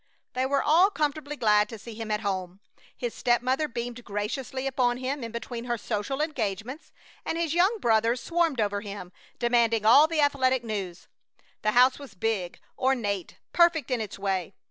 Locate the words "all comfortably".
0.63-1.35